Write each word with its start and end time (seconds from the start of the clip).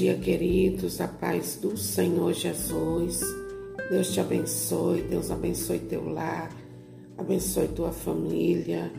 dia, 0.00 0.16
queridos, 0.16 0.98
a 0.98 1.06
paz 1.06 1.58
do 1.60 1.76
Senhor 1.76 2.32
Jesus. 2.32 3.20
Deus 3.90 4.10
te 4.10 4.18
abençoe, 4.18 5.02
Deus 5.02 5.30
abençoe 5.30 5.78
teu 5.78 6.08
lar, 6.08 6.50
abençoe 7.18 7.68
tua 7.68 7.92
família. 7.92 8.90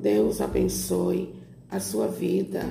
Deus 0.00 0.40
abençoe 0.40 1.32
a 1.70 1.78
sua 1.78 2.08
vida, 2.08 2.64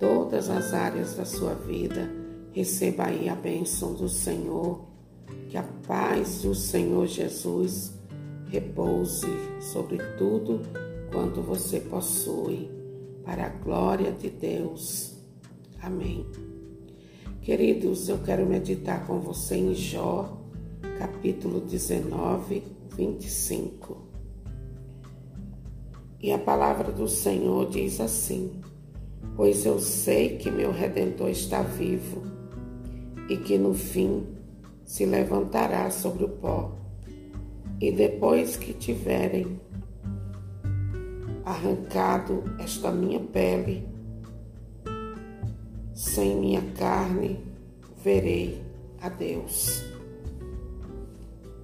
todas 0.00 0.50
as 0.50 0.74
áreas 0.74 1.14
da 1.14 1.24
sua 1.24 1.54
vida. 1.54 2.10
Receba 2.50 3.04
aí 3.04 3.28
a 3.28 3.36
bênção 3.36 3.94
do 3.94 4.08
Senhor. 4.08 4.84
Que 5.48 5.56
a 5.56 5.62
paz 5.86 6.42
do 6.42 6.56
Senhor 6.56 7.06
Jesus 7.06 7.92
repouse 8.48 9.28
sobre 9.60 9.98
tudo 10.18 10.60
quanto 11.12 11.40
você 11.40 11.78
possui, 11.78 12.68
para 13.24 13.46
a 13.46 13.48
glória 13.50 14.10
de 14.10 14.28
Deus. 14.28 15.14
Amém. 15.80 16.26
Queridos, 17.44 18.08
eu 18.08 18.20
quero 18.20 18.46
meditar 18.46 19.06
com 19.06 19.20
você 19.20 19.56
em 19.56 19.74
Jó, 19.74 20.34
capítulo 20.98 21.60
19, 21.60 22.62
25. 22.96 23.98
E 26.22 26.32
a 26.32 26.38
palavra 26.38 26.90
do 26.90 27.06
Senhor 27.06 27.68
diz 27.68 28.00
assim: 28.00 28.50
Pois 29.36 29.66
eu 29.66 29.78
sei 29.78 30.38
que 30.38 30.50
meu 30.50 30.72
redentor 30.72 31.28
está 31.28 31.60
vivo 31.60 32.22
e 33.28 33.36
que 33.36 33.58
no 33.58 33.74
fim 33.74 34.26
se 34.82 35.04
levantará 35.04 35.90
sobre 35.90 36.24
o 36.24 36.30
pó. 36.30 36.72
E 37.78 37.92
depois 37.92 38.56
que 38.56 38.72
tiverem 38.72 39.60
arrancado 41.44 42.42
esta 42.58 42.90
minha 42.90 43.20
pele, 43.20 43.93
sem 45.94 46.36
minha 46.36 46.62
carne 46.72 47.40
verei 48.02 48.60
a 49.00 49.08
Deus. 49.08 49.82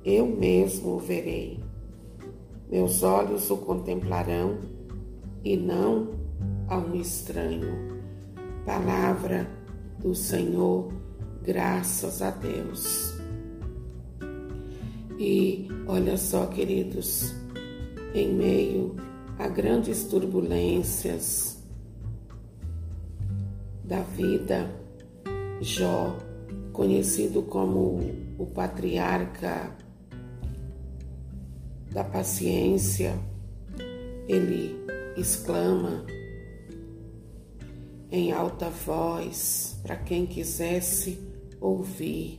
Eu 0.05 0.27
mesmo 0.27 0.95
o 0.95 0.99
verei. 0.99 1.61
Meus 2.71 3.03
olhos 3.03 3.51
o 3.51 3.57
contemplarão 3.57 4.59
e 5.45 5.57
não 5.57 6.13
a 6.69 6.79
um 6.79 6.95
estranho. 6.95 8.01
Palavra 8.65 9.51
do 9.99 10.15
Senhor, 10.15 10.93
graças 11.43 12.23
a 12.23 12.31
Deus. 12.31 13.15
E 15.19 15.69
olha 15.87 16.17
só, 16.17 16.47
queridos, 16.47 17.35
em 18.15 18.33
meio 18.33 18.97
a 19.39 19.49
grandes 19.49 20.05
turbulências, 20.05 21.60
da 23.91 24.03
vida, 24.03 24.71
Jó, 25.61 26.17
conhecido 26.73 27.43
como 27.43 27.99
o 28.39 28.47
patriarca 28.47 29.77
da 31.91 32.05
paciência, 32.05 33.19
ele 34.29 34.77
exclama 35.17 36.07
em 38.13 38.31
alta 38.31 38.71
voz 38.71 39.81
para 39.83 39.97
quem 39.97 40.25
quisesse 40.25 41.19
ouvir, 41.61 42.39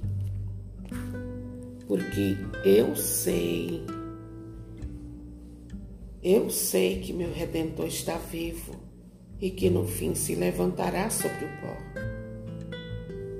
porque 1.85 2.37
eu 2.63 2.95
sei, 2.95 3.85
eu 6.23 6.49
sei 6.49 7.01
que 7.01 7.11
meu 7.11 7.33
redentor 7.33 7.87
está 7.87 8.17
vivo 8.17 8.90
e 9.41 9.49
que 9.49 9.69
no 9.69 9.87
fim 9.87 10.13
se 10.13 10.35
levantará 10.35 11.09
sobre 11.09 11.45
o 11.45 11.61
pó. 11.61 11.77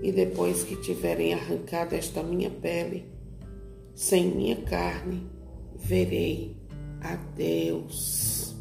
E 0.02 0.12
depois 0.12 0.64
que 0.64 0.76
tiverem 0.78 1.34
arrancado 1.34 1.94
esta 1.94 2.24
minha 2.24 2.50
pele, 2.50 3.06
sem 3.94 4.26
minha 4.26 4.56
carne, 4.56 5.30
verei 5.76 6.58
a 7.02 7.16
Deus. 7.16 8.56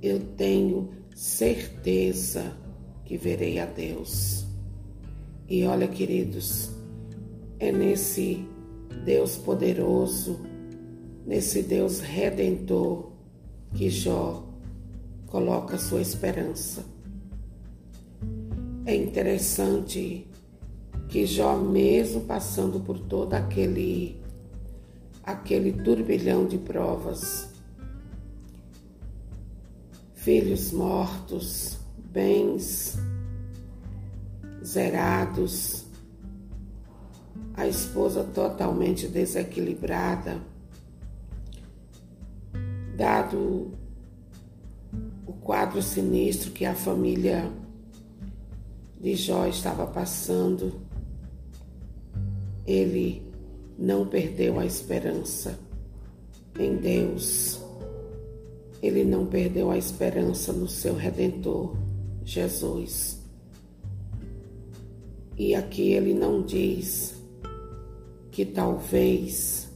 Eu 0.00 0.20
tenho 0.36 0.90
certeza 1.14 2.56
que 3.04 3.18
verei 3.18 3.58
a 3.58 3.66
Deus. 3.66 4.46
E 5.46 5.64
olha, 5.66 5.86
queridos, 5.86 6.70
é 7.58 7.70
nesse 7.70 8.42
Deus 9.04 9.36
poderoso, 9.36 10.40
nesse 11.26 11.62
Deus 11.62 12.00
redentor 12.00 13.12
que 13.74 13.90
Jó 13.90 14.51
coloca 15.32 15.78
sua 15.78 16.02
esperança. 16.02 16.84
É 18.84 18.94
interessante 18.94 20.28
que 21.08 21.24
Jó, 21.24 21.56
mesmo 21.56 22.20
passando 22.20 22.78
por 22.80 22.98
todo 22.98 23.32
aquele 23.32 24.20
aquele 25.24 25.72
turbilhão 25.72 26.46
de 26.46 26.58
provas, 26.58 27.48
filhos 30.14 30.70
mortos, 30.70 31.78
bens 31.96 32.98
zerados, 34.62 35.86
a 37.54 37.66
esposa 37.66 38.22
totalmente 38.22 39.08
desequilibrada, 39.08 40.42
dado 42.98 43.80
o 45.32 45.40
quadro 45.40 45.80
sinistro 45.80 46.50
que 46.50 46.66
a 46.66 46.74
família 46.74 47.50
de 49.00 49.16
Jó 49.16 49.46
estava 49.46 49.86
passando, 49.86 50.74
ele 52.66 53.22
não 53.78 54.06
perdeu 54.06 54.58
a 54.60 54.66
esperança 54.66 55.58
em 56.58 56.76
Deus. 56.76 57.60
Ele 58.82 59.04
não 59.04 59.26
perdeu 59.26 59.70
a 59.70 59.78
esperança 59.78 60.52
no 60.52 60.68
seu 60.68 60.94
redentor, 60.94 61.74
Jesus. 62.24 63.18
E 65.38 65.54
aqui 65.54 65.92
ele 65.92 66.12
não 66.12 66.42
diz 66.42 67.14
que 68.30 68.44
talvez 68.44 69.68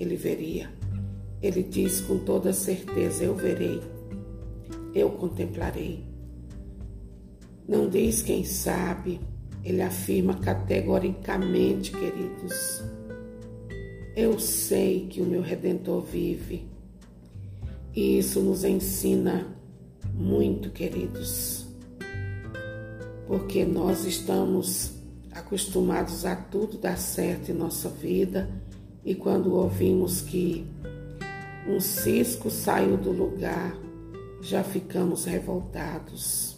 ele 0.00 0.16
veria. 0.16 0.70
Ele 1.40 1.62
diz 1.62 2.00
com 2.00 2.18
toda 2.18 2.52
certeza: 2.52 3.24
Eu 3.24 3.34
verei 3.34 3.91
eu 4.94 5.10
contemplarei. 5.10 6.04
Não 7.68 7.88
diz 7.88 8.22
quem 8.22 8.44
sabe, 8.44 9.20
ele 9.64 9.82
afirma 9.82 10.34
categoricamente, 10.34 11.92
queridos. 11.92 12.82
Eu 14.14 14.38
sei 14.38 15.06
que 15.06 15.20
o 15.20 15.24
meu 15.24 15.40
redentor 15.40 16.02
vive. 16.02 16.66
E 17.94 18.18
isso 18.18 18.40
nos 18.40 18.64
ensina 18.64 19.46
muito, 20.14 20.70
queridos. 20.70 21.66
Porque 23.26 23.64
nós 23.64 24.04
estamos 24.04 24.92
acostumados 25.30 26.26
a 26.26 26.36
tudo 26.36 26.76
dar 26.76 26.98
certo 26.98 27.50
em 27.50 27.54
nossa 27.54 27.88
vida 27.88 28.50
e 29.04 29.14
quando 29.14 29.54
ouvimos 29.54 30.20
que 30.20 30.64
um 31.66 31.80
cisco 31.80 32.50
saiu 32.50 32.96
do 32.96 33.10
lugar, 33.10 33.76
já 34.42 34.64
ficamos 34.64 35.24
revoltados, 35.24 36.56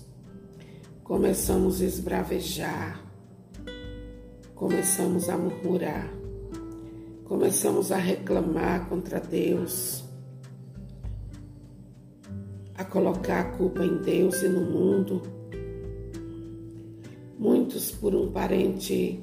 começamos 1.04 1.82
a 1.82 1.84
esbravejar, 1.84 3.04
começamos 4.54 5.28
a 5.28 5.36
murmurar, 5.36 6.10
começamos 7.24 7.92
a 7.92 7.98
reclamar 7.98 8.88
contra 8.88 9.20
Deus, 9.20 10.02
a 12.74 12.84
colocar 12.86 13.40
a 13.40 13.50
culpa 13.58 13.84
em 13.84 13.98
Deus 13.98 14.42
e 14.42 14.48
no 14.48 14.62
mundo. 14.62 15.20
Muitos 17.38 17.90
por 17.90 18.14
um 18.14 18.32
parente 18.32 19.20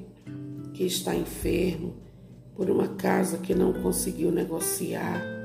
que 0.72 0.84
está 0.84 1.16
enfermo, 1.16 1.96
por 2.54 2.70
uma 2.70 2.86
casa 2.94 3.38
que 3.38 3.56
não 3.56 3.72
conseguiu 3.72 4.30
negociar 4.30 5.41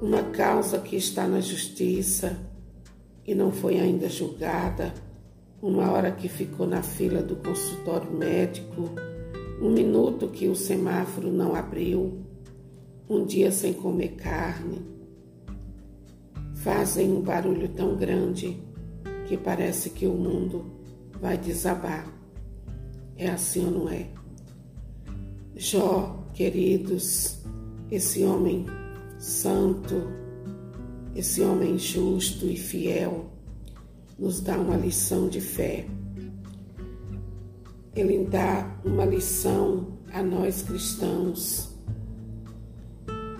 uma 0.00 0.22
causa 0.24 0.78
que 0.78 0.96
está 0.96 1.26
na 1.26 1.40
justiça 1.40 2.38
e 3.26 3.34
não 3.34 3.50
foi 3.50 3.80
ainda 3.80 4.08
julgada, 4.08 4.92
uma 5.60 5.90
hora 5.90 6.12
que 6.12 6.28
ficou 6.28 6.66
na 6.66 6.82
fila 6.82 7.22
do 7.22 7.36
consultório 7.36 8.12
médico, 8.12 8.90
um 9.60 9.70
minuto 9.70 10.28
que 10.28 10.48
o 10.48 10.54
semáforo 10.54 11.32
não 11.32 11.54
abriu, 11.54 12.22
um 13.08 13.24
dia 13.24 13.50
sem 13.50 13.72
comer 13.72 14.16
carne, 14.16 14.84
fazem 16.56 17.10
um 17.10 17.20
barulho 17.20 17.68
tão 17.68 17.96
grande 17.96 18.62
que 19.26 19.36
parece 19.36 19.90
que 19.90 20.06
o 20.06 20.12
mundo 20.12 20.66
vai 21.20 21.38
desabar. 21.38 22.06
É 23.16 23.30
assim 23.30 23.64
ou 23.64 23.70
não 23.70 23.88
é? 23.88 24.08
Jó, 25.56 26.26
queridos, 26.34 27.38
esse 27.90 28.22
homem 28.24 28.66
santo, 29.18 30.08
esse 31.14 31.42
homem 31.42 31.78
justo 31.78 32.46
e 32.46 32.56
fiel, 32.56 33.30
nos 34.18 34.40
dá 34.40 34.58
uma 34.58 34.76
lição 34.76 35.28
de 35.28 35.40
fé. 35.40 35.86
Ele 37.94 38.24
dá 38.26 38.78
uma 38.84 39.04
lição 39.04 39.98
a 40.12 40.22
nós 40.22 40.62
cristãos, 40.62 41.74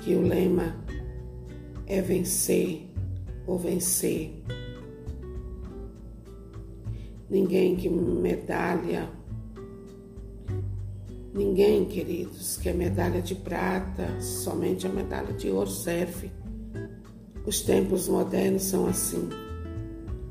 que 0.03 0.15
o 0.15 0.23
lema 0.23 0.77
é 1.87 2.01
vencer 2.01 2.89
ou 3.47 3.59
vencer. 3.59 4.43
Ninguém 7.29 7.77
que 7.77 7.89
medalha, 7.89 9.11
ninguém, 11.37 11.85
queridos, 11.85 12.57
que 12.57 12.69
é 12.69 12.73
medalha 12.73 13.21
de 13.21 13.35
prata, 13.35 14.21
somente 14.21 14.87
a 14.87 14.91
medalha 14.91 15.33
de 15.35 15.51
ouro 15.51 15.71
serve. 15.71 16.31
Os 17.45 17.61
tempos 17.61 18.09
modernos 18.09 18.63
são 18.63 18.87
assim. 18.87 19.29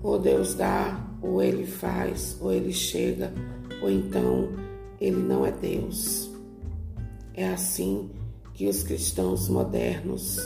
Ou 0.02 0.20
Deus 0.20 0.56
dá, 0.56 1.08
ou 1.22 1.42
Ele 1.42 1.66
faz, 1.66 2.38
ou 2.42 2.52
Ele 2.52 2.74
chega, 2.74 3.32
ou 3.82 3.90
então 3.90 4.50
Ele 5.00 5.22
não 5.22 5.46
é 5.46 5.52
Deus. 5.52 6.32
É 7.34 7.48
assim 7.48 8.10
que 8.54 8.68
os 8.68 8.84
cristãos 8.84 9.48
modernos 9.48 10.40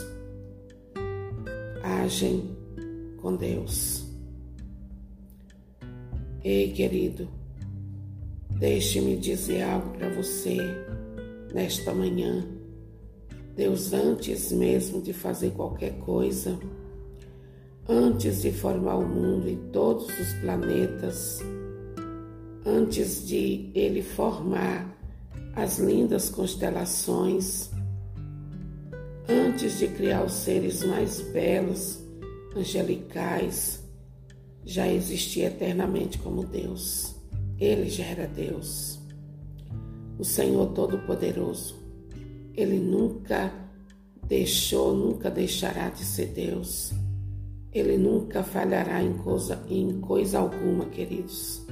agem 1.82 2.56
com 3.20 3.34
Deus. 3.34 4.04
Ei, 6.42 6.72
querido, 6.72 7.28
deixe-me 8.60 9.16
dizer 9.16 9.62
algo 9.62 9.88
para 9.96 10.10
você 10.10 10.58
nesta 11.54 11.94
manhã. 11.94 12.46
Deus, 13.56 13.94
antes 13.94 14.52
mesmo 14.52 15.00
de 15.00 15.14
fazer 15.14 15.52
qualquer 15.52 15.98
coisa, 16.00 16.58
antes 17.88 18.42
de 18.42 18.52
formar 18.52 18.96
o 18.96 19.08
mundo 19.08 19.48
e 19.48 19.56
todos 19.72 20.06
os 20.06 20.32
planetas, 20.40 21.40
antes 22.64 23.26
de 23.26 23.70
Ele 23.74 24.02
formar 24.02 24.94
as 25.54 25.78
lindas 25.78 26.28
constelações, 26.28 27.70
antes 29.26 29.78
de 29.78 29.88
criar 29.88 30.22
os 30.22 30.34
seres 30.34 30.84
mais 30.84 31.18
belos, 31.32 31.98
angelicais, 32.54 33.82
já 34.66 34.86
existia 34.86 35.46
eternamente 35.46 36.18
como 36.18 36.44
Deus. 36.44 37.19
Ele 37.60 37.90
já 37.90 38.04
era 38.04 38.26
Deus. 38.26 38.98
O 40.18 40.24
Senhor 40.24 40.72
Todo-Poderoso. 40.72 41.78
Ele 42.54 42.80
nunca 42.80 43.52
deixou, 44.26 44.94
nunca 44.94 45.30
deixará 45.30 45.90
de 45.90 46.04
ser 46.04 46.28
Deus. 46.28 46.92
Ele 47.72 47.98
nunca 47.98 48.42
falhará 48.42 49.02
em 49.02 49.12
coisa, 49.18 49.62
em 49.68 50.00
coisa 50.00 50.38
alguma, 50.38 50.86
queridos. 50.86 51.66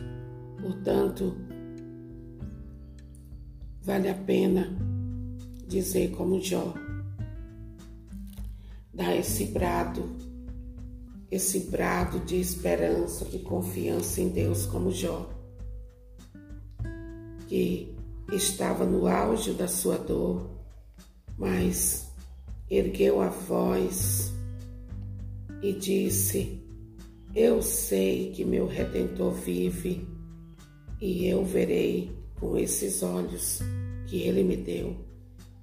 Portanto, 0.60 1.34
vale 3.82 4.10
a 4.10 4.14
pena 4.14 4.76
dizer 5.66 6.10
como 6.10 6.40
Jó, 6.40 6.74
dar 8.92 9.16
esse 9.16 9.46
brado 9.46 10.28
esse 11.30 11.60
brado 11.60 12.20
de 12.20 12.40
esperança, 12.40 13.24
de 13.26 13.38
confiança 13.40 14.20
em 14.20 14.28
Deus, 14.28 14.64
como 14.64 14.90
Jó, 14.90 15.28
que 17.48 17.94
estava 18.32 18.84
no 18.84 19.06
auge 19.06 19.52
da 19.52 19.66
sua 19.66 19.96
dor, 19.96 20.48
mas 21.36 22.12
ergueu 22.70 23.20
a 23.20 23.28
voz 23.28 24.32
e 25.62 25.72
disse: 25.72 26.62
Eu 27.34 27.62
sei 27.62 28.30
que 28.32 28.44
meu 28.44 28.66
redentor 28.66 29.32
vive 29.32 30.06
e 31.00 31.26
eu 31.26 31.44
verei 31.44 32.12
com 32.38 32.56
esses 32.56 33.02
olhos 33.02 33.60
que 34.06 34.18
ele 34.22 34.44
me 34.44 34.56
deu. 34.56 34.94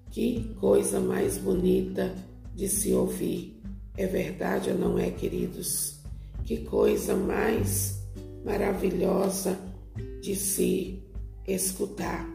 Que 0.09 0.55
coisa 0.59 0.99
mais 0.99 1.37
bonita 1.37 2.15
de 2.53 2.67
se 2.67 2.93
ouvir 2.93 3.61
é 3.97 4.07
verdade 4.07 4.69
ou 4.69 4.77
não 4.77 4.97
é, 4.97 5.11
queridos? 5.11 5.99
Que 6.45 6.57
coisa 6.57 7.15
mais 7.15 8.01
maravilhosa 8.45 9.57
de 10.21 10.35
se 10.35 11.05
escutar. 11.47 12.27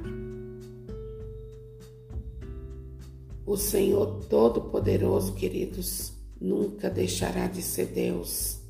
O 3.47 3.57
Senhor 3.57 4.25
Todo-Poderoso, 4.29 5.35
queridos, 5.35 6.13
nunca 6.41 6.89
deixará 6.89 7.47
de 7.47 7.63
ser 7.63 7.87
Deus. 7.87 8.61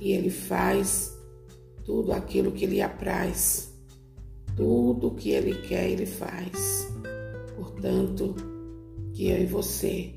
E 0.00 0.12
Ele 0.12 0.30
faz 0.30 1.16
tudo 1.84 2.12
aquilo 2.12 2.52
que 2.52 2.66
lhe 2.66 2.80
apraz. 2.80 3.72
Tudo 4.56 5.14
que 5.14 5.30
Ele 5.30 5.54
quer, 5.62 5.90
Ele 5.90 6.06
faz. 6.06 6.88
Portanto, 7.56 8.34
que 9.12 9.28
eu 9.28 9.42
e 9.42 9.46
você 9.46 10.14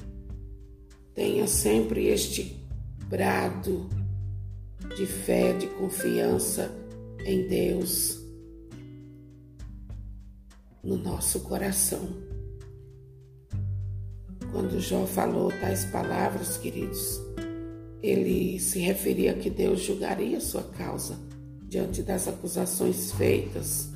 Tenha 1.14 1.46
sempre 1.46 2.08
este 2.08 2.58
brado 3.08 3.90
de 4.96 5.06
fé, 5.06 5.54
de 5.54 5.68
confiança 5.68 6.72
em 7.26 7.48
Deus 7.48 8.21
no 10.84 10.98
nosso 10.98 11.42
coração. 11.42 12.00
Quando 14.52 14.80
Jó 14.80 15.06
falou 15.06 15.50
tais 15.62 15.86
palavras, 15.86 16.58
queridos, 16.58 17.22
ele 18.02 18.60
se 18.60 18.80
referia 18.80 19.32
a 19.32 19.36
que 19.36 19.50
Deus 19.50 19.82
julgaria 19.82 20.42
sua 20.42 20.64
causa 20.64 21.18
diante 21.68 22.02
das 22.02 22.28
acusações 22.28 23.12
feitas 23.14 23.90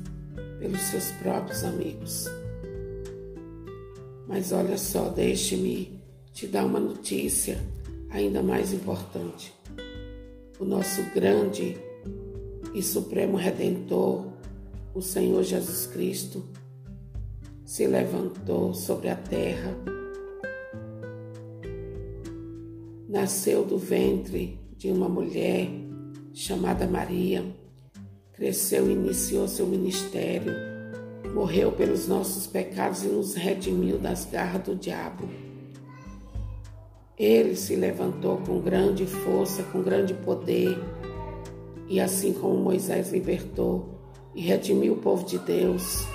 pelos 0.59 0.79
seus 0.81 1.11
próprios 1.11 1.63
amigos. 1.63 2.25
Mas 4.27 4.51
olha 4.51 4.77
só, 4.77 5.09
deixe-me 5.09 5.99
te 6.31 6.47
dar 6.47 6.65
uma 6.65 6.79
notícia 6.79 7.59
ainda 8.09 8.41
mais 8.41 8.73
importante. 8.73 9.53
O 10.59 10.63
nosso 10.63 11.01
grande 11.13 11.77
e 12.73 12.81
supremo 12.81 13.37
redentor, 13.37 14.25
o 14.93 15.01
Senhor 15.01 15.43
Jesus 15.43 15.85
Cristo, 15.87 16.45
se 17.65 17.87
levantou 17.87 18.75
sobre 18.75 19.09
a 19.09 19.15
terra, 19.15 19.75
nasceu 23.09 23.65
do 23.65 23.75
ventre 23.75 24.59
de 24.77 24.91
uma 24.91 25.09
mulher 25.09 25.67
chamada 26.31 26.85
Maria, 26.85 27.43
cresceu 28.33 28.87
e 28.87 28.93
iniciou 28.93 29.47
seu 29.47 29.65
ministério, 29.65 30.53
morreu 31.33 31.71
pelos 31.71 32.07
nossos 32.07 32.45
pecados 32.45 33.03
e 33.03 33.07
nos 33.07 33.33
redimiu 33.33 33.97
das 33.97 34.25
garras 34.25 34.61
do 34.61 34.75
diabo. 34.75 35.27
Ele 37.17 37.55
se 37.55 37.75
levantou 37.75 38.37
com 38.45 38.59
grande 38.59 39.07
força, 39.07 39.63
com 39.63 39.81
grande 39.81 40.13
poder, 40.13 40.77
e 41.87 41.99
assim 41.99 42.31
como 42.31 42.57
Moisés 42.57 43.11
libertou 43.11 43.89
e 44.35 44.41
redimiu 44.41 44.93
o 44.93 44.97
povo 44.97 45.25
de 45.25 45.39
Deus, 45.39 46.05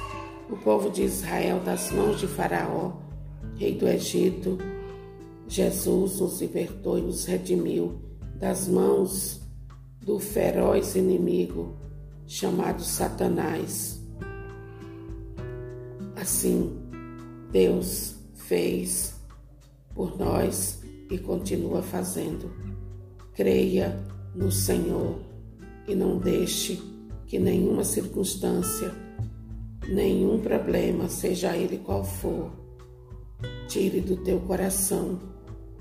o 0.51 0.57
povo 0.57 0.91
de 0.91 1.03
Israel 1.03 1.61
das 1.61 1.91
mãos 1.93 2.19
de 2.19 2.27
Faraó, 2.27 2.93
rei 3.57 3.75
do 3.77 3.87
Egito, 3.89 4.59
Jesus 5.47 6.21
nos 6.21 6.41
libertou 6.41 6.99
e 6.99 7.03
nos 7.03 7.25
redimiu 7.25 8.01
das 8.37 8.69
mãos 8.69 9.41
do 10.01 10.19
feroz 10.19 10.97
inimigo 10.97 11.77
chamado 12.27 12.83
Satanás. 12.83 14.01
Assim, 16.17 16.79
Deus 17.51 18.15
fez 18.35 19.15
por 19.95 20.19
nós 20.19 20.81
e 21.11 21.19
continua 21.19 21.83
fazendo. 21.83 22.51
Creia 23.35 23.99
no 24.35 24.51
Senhor 24.51 25.21
e 25.89 25.95
não 25.95 26.19
deixe 26.19 26.81
que 27.27 27.39
nenhuma 27.39 27.85
circunstância, 27.85 28.93
nenhum 29.91 30.41
problema, 30.41 31.09
seja 31.09 31.57
ele 31.57 31.79
qual 31.79 32.05
for, 32.05 32.51
tire 33.69 34.01
do 34.01 34.17
teu 34.17 34.41
coração 34.41 35.19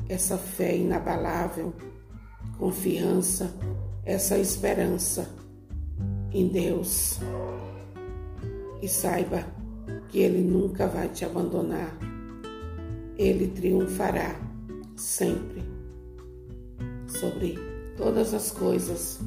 essa 0.09 0.37
fé 0.37 0.75
inabalável, 0.75 1.73
confiança, 2.57 3.53
essa 4.03 4.37
esperança 4.37 5.29
em 6.33 6.47
Deus. 6.47 7.19
E 8.81 8.87
saiba 8.87 9.45
que 10.09 10.19
Ele 10.19 10.41
nunca 10.41 10.87
vai 10.87 11.09
te 11.09 11.23
abandonar. 11.23 11.95
Ele 13.17 13.49
triunfará 13.49 14.39
sempre 14.95 15.63
sobre 17.07 17.57
todas 17.97 18.33
as 18.33 18.49
coisas 18.51 19.19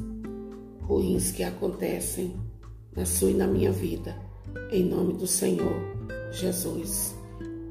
ruins 0.81 1.31
que 1.31 1.43
acontecem 1.43 2.35
na 2.95 3.05
sua 3.05 3.31
e 3.31 3.33
na 3.35 3.47
minha 3.47 3.71
vida, 3.71 4.15
em 4.71 4.85
nome 4.85 5.13
do 5.13 5.27
Senhor 5.27 5.75
Jesus. 6.31 7.15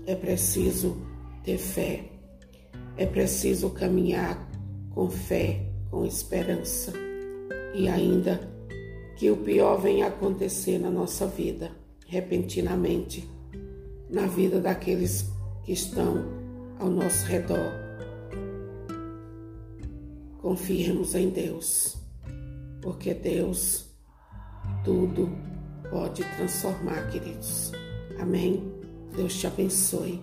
É 0.06 0.14
preciso 0.14 0.96
ter 1.44 1.58
fé, 1.58 2.04
é 2.96 3.06
preciso 3.06 3.70
caminhar 3.70 4.48
com 4.90 5.10
fé, 5.10 5.66
com 5.90 6.04
esperança, 6.04 6.92
e 7.74 7.88
ainda 7.88 8.40
que 9.16 9.30
o 9.30 9.36
pior 9.36 9.80
venha 9.80 10.08
acontecer 10.08 10.78
na 10.78 10.90
nossa 10.90 11.26
vida, 11.26 11.70
repentinamente, 12.06 13.28
na 14.10 14.26
vida 14.26 14.60
daqueles 14.60 15.30
que 15.64 15.72
estão 15.72 16.24
ao 16.78 16.90
nosso 16.90 17.24
redor. 17.26 17.72
Confiemos 20.38 21.14
em 21.14 21.30
Deus, 21.30 21.96
porque 22.80 23.14
Deus 23.14 23.86
tudo 24.84 25.30
pode 25.92 26.24
transformar, 26.36 27.10
queridos. 27.10 27.70
Amém? 28.18 28.72
Deus 29.14 29.38
te 29.38 29.46
abençoe. 29.46 30.20